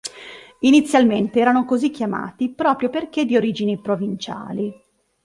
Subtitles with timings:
[0.61, 4.73] Inizialmente erano così chiamati proprio perché di origini provinciali.